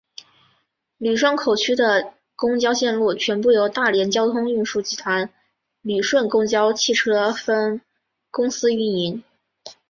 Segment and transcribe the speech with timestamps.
[0.97, 5.29] 旅顺口区的公交线路全部由大连交通运输集团
[5.81, 7.79] 旅顺公交汽车分
[8.31, 9.23] 公司运营。